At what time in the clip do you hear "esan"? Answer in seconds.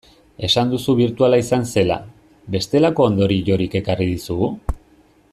0.45-0.69